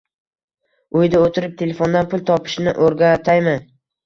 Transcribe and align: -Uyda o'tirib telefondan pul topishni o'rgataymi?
-Uyda 1.01 1.19
o'tirib 1.25 1.53
telefondan 1.59 2.09
pul 2.15 2.25
topishni 2.31 2.75
o'rgataymi? 2.89 3.55